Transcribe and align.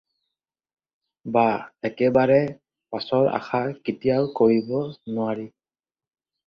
বা 1.35 1.43
একেবাৰে 1.89 2.39
পাচৰ 2.95 3.31
আশা 3.41 3.61
কেতিয়াও 3.61 4.35
কৰিব 4.43 4.77
নােৱাৰি 4.85 5.49